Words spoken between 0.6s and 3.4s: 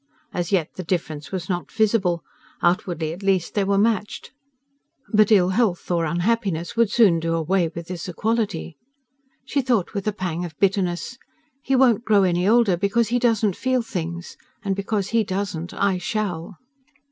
the difference was not visible; outwardly at